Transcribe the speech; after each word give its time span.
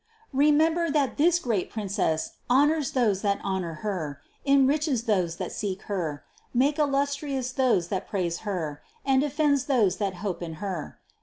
Remember 0.33 0.89
that 0.89 1.17
this 1.17 1.37
great 1.37 1.69
Princess 1.69 2.37
honors 2.49 2.93
those 2.93 3.21
that 3.21 3.39
honor 3.43 3.81
Her, 3.85 4.19
enriches 4.47 5.03
those 5.03 5.35
that 5.35 5.51
seek 5.51 5.83
Her, 5.83 6.23
THE 6.55 6.59
CONCEPTION 6.73 6.85
247 6.87 7.29
makes 7.29 7.51
illustrious 7.51 7.51
those 7.51 7.87
that 7.89 8.07
praise 8.07 8.39
Her, 8.39 8.81
and 9.05 9.21
defends 9.21 9.65
those 9.65 9.97
that 9.97 10.15
hope 10.25 10.41
in 10.41 10.53
Her. 10.53 10.97